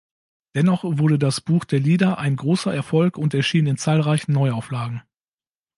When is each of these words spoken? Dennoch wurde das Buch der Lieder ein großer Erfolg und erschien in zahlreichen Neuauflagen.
Dennoch 0.55 0.83
wurde 0.83 1.19
das 1.19 1.41
Buch 1.41 1.63
der 1.63 1.79
Lieder 1.79 2.17
ein 2.17 2.35
großer 2.35 2.73
Erfolg 2.73 3.19
und 3.19 3.35
erschien 3.35 3.67
in 3.67 3.77
zahlreichen 3.77 4.31
Neuauflagen. 4.33 5.03